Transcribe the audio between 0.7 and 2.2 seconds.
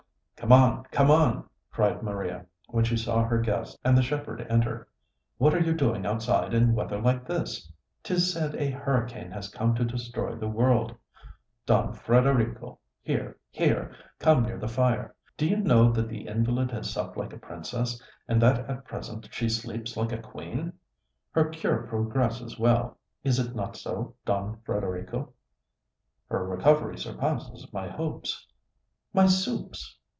Come on!" cried